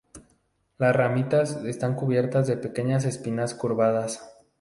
[0.79, 4.33] Las ramitas están cubiertas de pequeñas espinas curvadas.